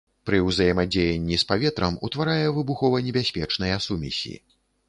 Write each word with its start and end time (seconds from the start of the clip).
Пры 0.27 0.37
ўзаемадзеянні 0.45 1.37
з 1.43 1.47
паветрам 1.51 1.99
утварае 2.09 2.47
выбухованебяспечныя 2.57 3.81
сумесі. 3.89 4.35